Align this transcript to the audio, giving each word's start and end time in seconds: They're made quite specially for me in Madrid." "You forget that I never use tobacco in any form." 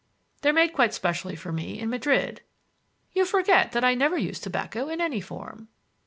They're 0.41 0.51
made 0.51 0.73
quite 0.73 0.95
specially 0.95 1.35
for 1.35 1.51
me 1.51 1.79
in 1.79 1.91
Madrid." 1.91 2.41
"You 3.13 3.23
forget 3.23 3.71
that 3.73 3.83
I 3.85 3.93
never 3.93 4.17
use 4.17 4.39
tobacco 4.39 4.89
in 4.89 4.99
any 4.99 5.21
form." 5.21 5.67